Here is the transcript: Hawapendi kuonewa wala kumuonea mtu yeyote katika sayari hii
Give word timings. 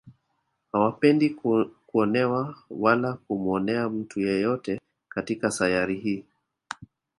Hawapendi 0.71 1.29
kuonewa 1.87 2.55
wala 2.69 3.13
kumuonea 3.13 3.89
mtu 3.89 4.19
yeyote 4.19 4.79
katika 5.09 5.51
sayari 5.51 5.95
hii 5.99 6.25